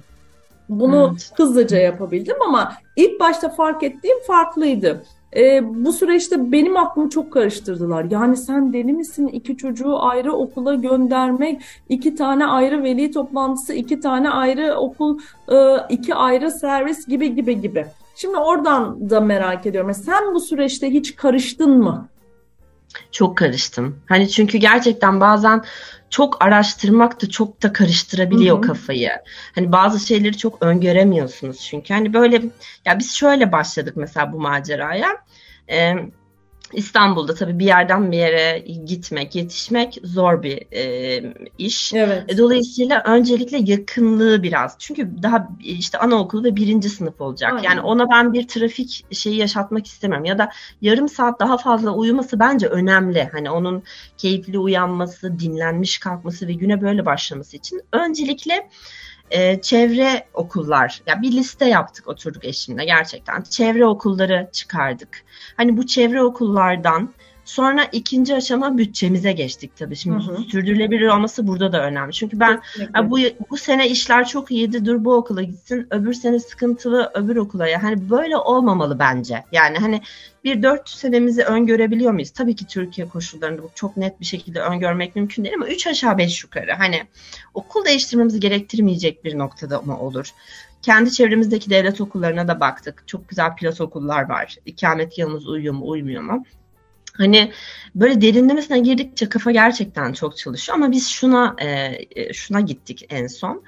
[0.70, 1.32] Bunu evet.
[1.36, 5.04] hızlıca yapabildim ama ilk başta fark ettiğim farklıydı.
[5.36, 8.06] E, bu süreçte benim aklımı çok karıştırdılar.
[8.10, 9.28] Yani sen deli misin?
[9.28, 15.20] İki çocuğu ayrı okula göndermek, iki tane ayrı veli toplantısı, iki tane ayrı okul,
[15.52, 15.56] e,
[15.90, 17.86] iki ayrı servis gibi gibi gibi.
[18.16, 19.94] Şimdi oradan da merak ediyorum.
[19.94, 22.08] Sen bu süreçte hiç karıştın mı?
[23.12, 24.00] Çok karıştım.
[24.06, 25.64] Hani çünkü gerçekten bazen
[26.16, 28.68] çok araştırmak da çok da karıştırabiliyor Hı-hı.
[28.68, 29.12] kafayı.
[29.56, 31.94] Hani bazı şeyleri çok öngöremiyorsunuz çünkü.
[31.94, 32.42] Hani böyle
[32.86, 35.18] ya biz şöyle başladık mesela bu maceraya.
[35.70, 35.94] Ee,
[36.74, 41.24] İstanbul'da tabii bir yerden bir yere gitmek, yetişmek zor bir e,
[41.58, 41.94] iş.
[41.94, 42.24] Evet.
[42.28, 44.76] E, dolayısıyla öncelikle yakınlığı biraz.
[44.80, 47.54] Çünkü daha işte anaokulu ve birinci sınıf olacak.
[47.54, 47.64] Aynen.
[47.64, 50.26] Yani ona ben bir trafik şeyi yaşatmak istemem.
[50.26, 50.50] Ya da
[50.82, 53.30] yarım saat daha fazla uyuması bence önemli.
[53.32, 53.84] Hani onun
[54.18, 57.82] keyifli uyanması, dinlenmiş kalkması ve güne böyle başlaması için.
[57.92, 58.70] Öncelikle
[59.32, 65.24] e, çevre okullar ya bir liste yaptık oturduk eşimle gerçekten çevre okulları çıkardık.
[65.58, 67.14] Hani bu çevre okullardan
[67.46, 69.96] Sonra ikinci aşama bütçemize geçtik tabii.
[69.96, 70.44] Şimdi hı hı.
[70.44, 72.14] sürdürülebilir olması burada da önemli.
[72.14, 72.62] Çünkü ben
[73.04, 74.86] bu bu sene işler çok iyiydi.
[74.86, 75.88] Dur bu okula gitsin.
[75.90, 77.68] Öbür sene sıkıntılı öbür okula.
[77.68, 79.44] Ya hani böyle olmamalı bence.
[79.52, 80.02] Yani hani
[80.44, 82.32] bir dört senemizi öngörebiliyor muyuz?
[82.32, 86.18] Tabii ki Türkiye koşullarında bu çok net bir şekilde öngörmek mümkün değil ama üç aşağı
[86.18, 87.04] beş yukarı hani
[87.54, 90.32] okul değiştirmemizi gerektirmeyecek bir noktada mı olur?
[90.82, 93.04] Kendi çevremizdeki devlet okullarına da baktık.
[93.08, 94.56] Çok güzel pilot okullar var.
[94.66, 96.44] İkamet yılımız uyuyor mu uymuyor mu?
[97.18, 97.52] Hani
[97.96, 101.68] böyle derinlemesine girdikçe kafa gerçekten çok çalışıyor ama biz şuna e,
[102.16, 103.64] e, şuna gittik en son.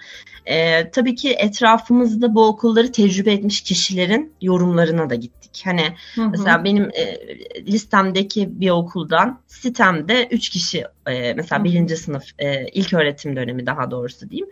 [0.45, 5.62] E, tabii ki etrafımızda bu okulları tecrübe etmiş kişilerin yorumlarına da gittik.
[5.65, 5.83] Hani
[6.15, 6.29] hı hı.
[6.29, 7.17] mesela benim e,
[7.65, 11.63] listemdeki bir okuldan sitemde üç kişi e, mesela hı.
[11.63, 14.49] birinci sınıf e, ilk öğretim dönemi daha doğrusu diyeyim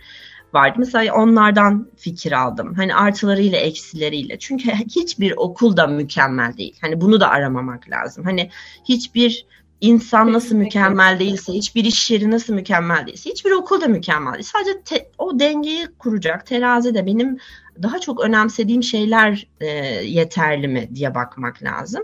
[0.55, 0.75] vardı.
[0.77, 2.73] Mesela onlardan fikir aldım.
[2.73, 4.39] Hani artılarıyla eksileriyle.
[4.39, 6.75] Çünkü hiçbir okul da mükemmel değil.
[6.81, 8.23] Hani bunu da aramamak lazım.
[8.23, 8.49] Hani
[8.85, 9.45] hiçbir
[9.81, 14.43] insan nasıl mükemmel değilse, hiçbir iş yeri nasıl mükemmel değilse, hiçbir okul da mükemmel değil.
[14.43, 17.37] Sadece te, o dengeyi kuracak terazi de benim
[17.83, 19.67] daha çok önemsediğim şeyler e,
[20.05, 22.03] yeterli mi diye bakmak lazım.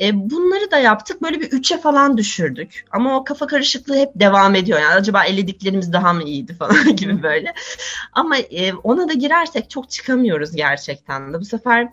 [0.00, 1.22] E, bunları da yaptık.
[1.22, 2.84] Böyle bir üçe falan düşürdük.
[2.90, 4.80] Ama o kafa karışıklığı hep devam ediyor.
[4.80, 7.54] Yani acaba ellediklerimiz daha mı iyiydi falan gibi böyle.
[8.12, 11.40] Ama e, ona da girersek çok çıkamıyoruz gerçekten de.
[11.40, 11.88] Bu sefer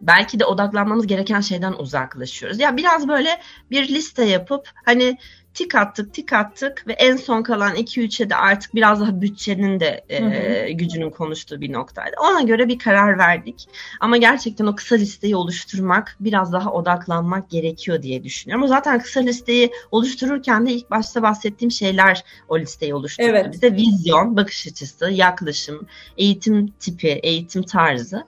[0.00, 2.60] belki de odaklanmamız gereken şeyden uzaklaşıyoruz.
[2.60, 5.18] Ya biraz böyle bir liste yapıp hani
[5.56, 10.04] tik attık tik attık ve en son kalan 2-3'e de artık biraz daha bütçenin de
[10.08, 12.16] e, gücünün konuştuğu bir noktaydı.
[12.20, 13.68] Ona göre bir karar verdik.
[14.00, 18.64] Ama gerçekten o kısa listeyi oluşturmak, biraz daha odaklanmak gerekiyor diye düşünüyorum.
[18.64, 23.26] O zaten kısa listeyi oluştururken de ilk başta bahsettiğim şeyler o listeyi oluşturdu.
[23.26, 23.52] Evet.
[23.52, 28.24] Bize vizyon, bakış açısı, yaklaşım, eğitim tipi, eğitim tarzı.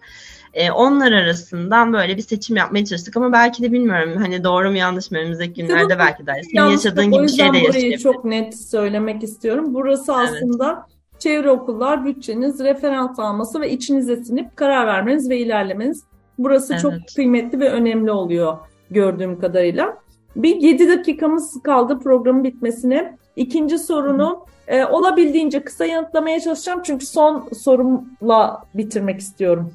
[0.54, 4.76] E, onlar arasından böyle bir seçim yapmaya çalıştık ama belki de bilmiyorum hani doğru mu
[4.76, 7.98] yanlış mı önümüzdeki günlerde Tabii, belki de senin yaşadığın gibi bir şey de yaşayabilir.
[7.98, 9.74] çok net söylemek istiyorum.
[9.74, 10.28] Burası evet.
[10.28, 10.86] aslında
[11.18, 16.04] çevre okullar bütçeniz, referans alması ve içinize sinip karar vermeniz ve ilerlemeniz.
[16.38, 16.82] Burası evet.
[16.82, 18.58] çok kıymetli ve önemli oluyor
[18.90, 19.98] gördüğüm kadarıyla.
[20.36, 23.18] Bir 7 dakikamız kaldı programın bitmesine.
[23.36, 29.72] İkinci sorunu e, olabildiğince kısa yanıtlamaya çalışacağım çünkü son sorumla bitirmek istiyorum.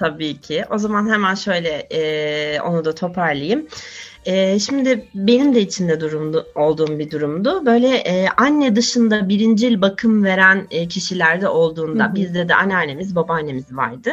[0.00, 0.64] Tabii ki.
[0.70, 3.66] O zaman hemen şöyle e, onu da toparlayayım.
[4.24, 7.66] E, şimdi benim de içinde durumdu, olduğum bir durumdu.
[7.66, 12.14] Böyle e, anne dışında birincil bakım veren e, kişilerde olduğunda hı hı.
[12.14, 14.10] bizde de anneannemiz, babaannemiz vardı.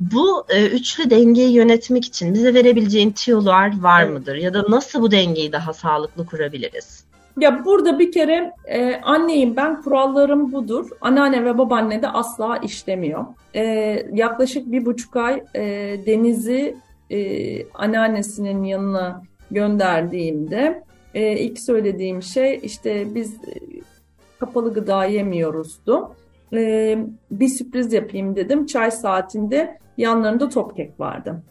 [0.00, 4.34] Bu e, üçlü dengeyi yönetmek için bize verebileceğin tiyolar var mıdır?
[4.34, 7.01] Ya da nasıl bu dengeyi daha sağlıklı kurabiliriz?
[7.40, 10.90] Ya burada bir kere e, anneyim ben kurallarım budur.
[11.00, 13.24] Anneanne ve babaanne de asla işlemiyor.
[13.54, 13.62] E,
[14.12, 15.62] yaklaşık bir buçuk ay e,
[16.06, 16.76] Deniz'i
[17.10, 17.18] e,
[17.68, 20.82] anneannesinin yanına gönderdiğimde
[21.14, 23.54] e, ilk söylediğim şey işte biz e,
[24.40, 26.14] kapalı gıda yemiyoruzdu.
[26.52, 26.98] E,
[27.30, 28.66] bir sürpriz yapayım dedim.
[28.66, 31.42] Çay saatinde yanlarında top kek vardı.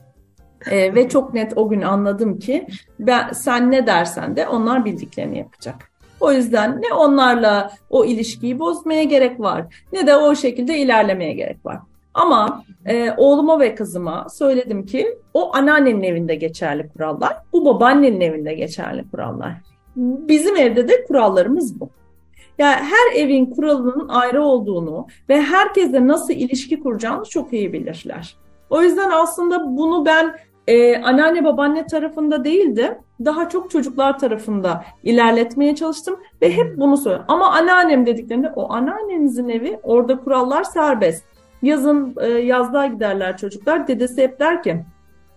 [0.69, 2.67] E, ve çok net o gün anladım ki
[3.00, 5.76] ben sen ne dersen de onlar bildiklerini yapacak.
[6.19, 11.65] O yüzden ne onlarla o ilişkiyi bozmaya gerek var ne de o şekilde ilerlemeye gerek
[11.65, 11.80] var.
[12.13, 18.54] Ama e, oğluma ve kızıma söyledim ki o anneannenin evinde geçerli kurallar, bu babaannenin evinde
[18.54, 19.54] geçerli kurallar.
[19.95, 21.89] Bizim evde de kurallarımız bu.
[22.58, 28.36] Yani her evin kuralının ayrı olduğunu ve herkesle nasıl ilişki kuracağını çok iyi bilirler.
[28.69, 30.36] O yüzden aslında bunu ben
[30.71, 36.97] e, anneanne babaanne tarafında değil de daha çok çocuklar tarafında ilerletmeye çalıştım ve hep bunu
[36.97, 37.25] söylüyorum.
[37.27, 41.23] Ama anneannem dediklerinde o anneannenizin evi orada kurallar serbest.
[41.62, 43.88] Yazın e, yazlığa giderler çocuklar.
[43.88, 44.84] Dedesi hep der ki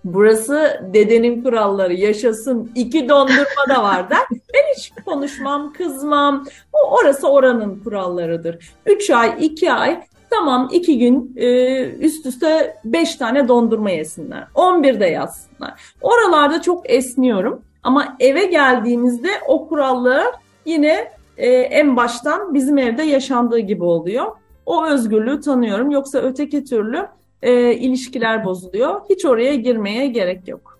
[0.04, 4.18] burası dedenin kuralları yaşasın iki dondurma da var der.
[4.30, 6.44] Ben hiç konuşmam, kızmam.
[6.72, 8.74] O orası oranın kurallarıdır.
[8.86, 10.00] Üç ay, iki ay
[10.38, 14.46] Tamam iki gün e, üst üste beş tane dondurma yesinler.
[14.54, 15.80] On bir de yazsınlar.
[16.00, 17.62] Oralarda çok esniyorum.
[17.82, 20.26] Ama eve geldiğimizde o kurallar
[20.66, 24.26] yine e, en baştan bizim evde yaşandığı gibi oluyor.
[24.66, 25.90] O özgürlüğü tanıyorum.
[25.90, 27.06] Yoksa öteki türlü
[27.42, 29.00] e, ilişkiler bozuluyor.
[29.10, 30.78] Hiç oraya girmeye gerek yok.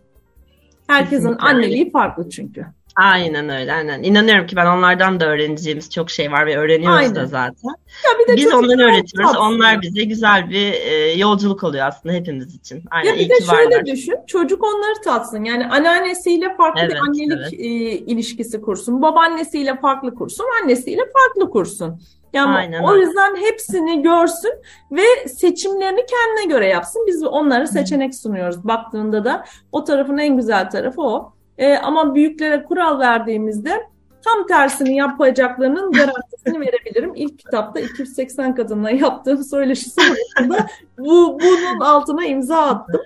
[0.86, 1.46] Herkesin Kesinlikle.
[1.46, 2.66] anneliği farklı çünkü.
[2.96, 3.72] Aynen öyle.
[3.72, 4.02] Aynen.
[4.02, 7.14] İnanıyorum ki ben onlardan da öğreneceğimiz çok şey var ve öğreniyoruz aynen.
[7.14, 7.68] da zaten.
[8.04, 9.32] Ya bir de Biz onları öğretiyoruz.
[9.32, 9.52] Tatlıyor.
[9.52, 12.84] Onlar bize güzel bir e, yolculuk oluyor aslında hepimiz için.
[12.90, 13.10] Aynen.
[13.10, 13.86] Ya bir de şöyle varlar.
[13.86, 14.16] düşün.
[14.26, 15.44] Çocuk onları tatsın.
[15.44, 17.52] Yani anneannesiyle farklı evet, bir annelik evet.
[17.52, 17.64] e,
[18.12, 19.02] ilişkisi kursun.
[19.02, 20.46] Babaannesiyle farklı kursun.
[20.62, 22.00] Annesiyle farklı kursun.
[22.32, 22.82] Yani Aynen.
[22.82, 24.52] o yüzden hepsini görsün
[24.92, 27.04] ve seçimlerini kendine göre yapsın.
[27.06, 28.64] Biz onlara seçenek sunuyoruz.
[28.64, 31.33] Baktığında da o tarafın en güzel tarafı o.
[31.58, 33.82] E, ama büyüklere kural verdiğimizde
[34.24, 37.12] tam tersini yapacaklarının garantisini verebilirim.
[37.14, 40.66] İlk kitapta 280 kadınla yaptığım söyleşi sonrasında
[40.98, 43.00] bu, bunun altına imza attım.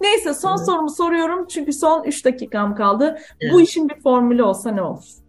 [0.00, 3.18] Neyse son sorumu soruyorum çünkü son 3 dakikam kaldı.
[3.52, 5.21] Bu işin bir formülü olsa ne olur?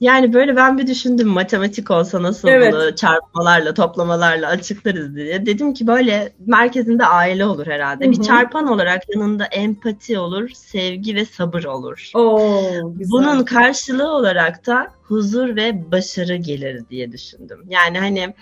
[0.00, 2.72] Yani böyle ben bir düşündüm matematik olsa nasıl evet.
[2.72, 5.46] bunu çarpmalarla toplamalarla açıklarız diye.
[5.46, 8.04] Dedim ki böyle merkezinde aile olur herhalde.
[8.04, 8.12] Hı-hı.
[8.12, 12.10] Bir çarpan olarak yanında empati olur, sevgi ve sabır olur.
[12.14, 13.10] Oo, güzel.
[13.10, 17.64] Bunun karşılığı olarak da huzur ve başarı gelir diye düşündüm.
[17.68, 18.34] Yani hani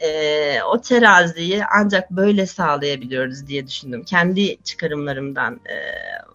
[0.00, 4.02] e, o teraziyi ancak böyle sağlayabiliyoruz diye düşündüm.
[4.04, 5.76] Kendi çıkarımlarımdan e,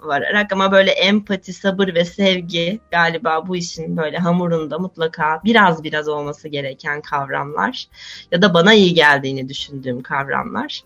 [0.07, 6.07] vararak ama böyle empati, sabır ve sevgi galiba bu işin böyle hamurunda mutlaka biraz biraz
[6.07, 7.87] olması gereken kavramlar
[8.31, 10.81] ya da bana iyi geldiğini düşündüğüm kavramlar.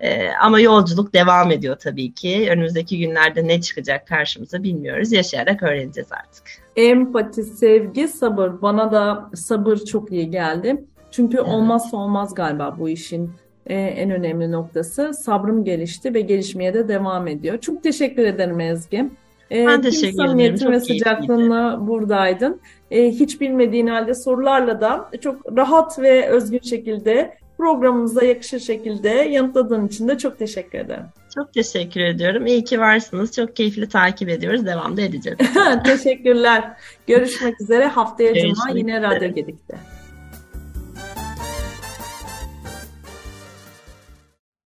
[0.00, 2.48] Ee, ama yolculuk devam ediyor tabii ki.
[2.50, 5.12] Önümüzdeki günlerde ne çıkacak karşımıza bilmiyoruz.
[5.12, 6.42] Yaşayarak öğreneceğiz artık.
[6.76, 8.62] Empati, sevgi, sabır.
[8.62, 10.84] Bana da sabır çok iyi geldi.
[11.16, 13.30] Çünkü olmazsa olmaz galiba bu işin
[13.66, 15.14] e, en önemli noktası.
[15.14, 17.58] Sabrım gelişti ve gelişmeye de devam ediyor.
[17.58, 19.10] Çok teşekkür ederim Ezgi.
[19.50, 20.26] E, ben teşekkür ederim.
[20.26, 22.60] Samimiyetin ve sıcaklığınla buradaydın.
[22.90, 29.86] E, hiç bilmediğin halde sorularla da çok rahat ve özgün şekilde programımıza yakışır şekilde yanıtladığın
[29.86, 31.04] için de çok teşekkür ederim.
[31.34, 32.46] Çok teşekkür ediyorum.
[32.46, 33.32] İyi ki varsınız.
[33.32, 34.66] Çok keyifli takip ediyoruz.
[34.66, 35.38] Devam da edeceğiz.
[35.84, 36.64] Teşekkürler.
[37.06, 37.86] Görüşmek üzere.
[37.86, 39.95] Haftaya Görüşmek Cuma yine Radyo Gedik'te.